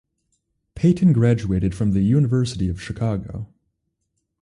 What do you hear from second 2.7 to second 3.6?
Chicago.